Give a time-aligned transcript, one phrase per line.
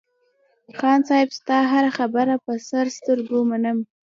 [0.77, 3.77] خان صاحب ستا هره خبره په سر سترگو منم.